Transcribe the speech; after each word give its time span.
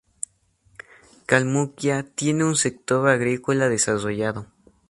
Kalmukia 1.27 2.01
tiene 2.01 2.43
un 2.43 2.55
sector 2.55 3.07
agrícola 3.07 3.69
desarrollado. 3.69 4.47